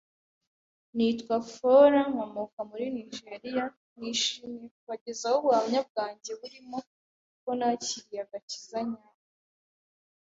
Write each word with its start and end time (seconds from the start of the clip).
Nitwa 0.95 1.35
Fola, 1.53 2.01
nkomoka 2.11 2.59
muri 2.69 2.85
Nigeria 2.97 3.65
nishimiye 3.97 4.67
kubagezaho 4.75 5.35
ubuhamya 5.39 5.79
bwanjye 5.89 6.31
burimo 6.39 6.77
uko 7.35 7.49
nakiriye 7.59 8.19
agakiza 8.25 8.79
nyako 8.89 9.15